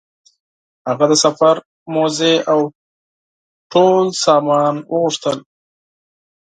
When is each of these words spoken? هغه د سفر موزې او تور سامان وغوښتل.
هغه 0.89 1.05
د 1.11 1.13
سفر 1.23 1.55
موزې 1.93 2.35
او 2.51 2.59
تور 3.71 4.01
سامان 4.23 4.75
وغوښتل. 4.91 5.37